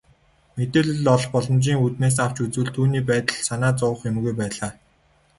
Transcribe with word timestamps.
Мэдээлэл 0.55 1.05
олох 1.15 1.29
боломжийн 1.33 1.81
үүднээс 1.83 2.17
авч 2.25 2.37
үзвэл 2.45 2.71
түүний 2.75 3.03
байдалд 3.09 3.39
санаа 3.49 3.71
зовох 3.79 4.01
юмгүй 4.09 4.33
байлаа. 4.39 4.71